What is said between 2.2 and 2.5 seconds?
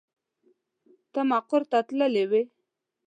وې.